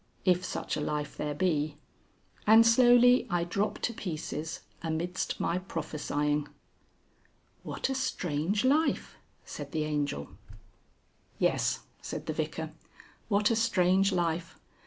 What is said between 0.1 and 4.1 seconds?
If such a life there be. And slowly I drop to